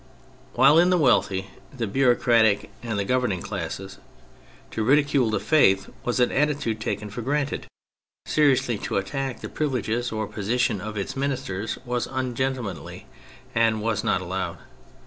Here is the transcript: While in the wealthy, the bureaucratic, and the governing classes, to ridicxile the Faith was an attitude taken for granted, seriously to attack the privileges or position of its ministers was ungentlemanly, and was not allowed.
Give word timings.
While 0.55 0.79
in 0.79 0.89
the 0.89 0.97
wealthy, 0.97 1.51
the 1.71 1.85
bureaucratic, 1.85 2.71
and 2.81 2.97
the 2.97 3.05
governing 3.05 3.43
classes, 3.43 3.99
to 4.71 4.83
ridicxile 4.83 5.29
the 5.29 5.39
Faith 5.39 5.91
was 6.03 6.19
an 6.19 6.31
attitude 6.31 6.81
taken 6.81 7.11
for 7.11 7.21
granted, 7.21 7.67
seriously 8.25 8.79
to 8.79 8.97
attack 8.97 9.41
the 9.41 9.47
privileges 9.47 10.11
or 10.11 10.25
position 10.25 10.81
of 10.81 10.97
its 10.97 11.15
ministers 11.15 11.77
was 11.85 12.07
ungentlemanly, 12.07 13.05
and 13.53 13.83
was 13.83 14.03
not 14.03 14.21
allowed. 14.21 14.57